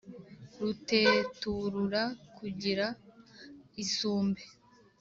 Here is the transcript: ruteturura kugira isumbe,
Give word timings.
ruteturura 0.61 2.03
kugira 2.37 2.85
isumbe, 3.83 4.43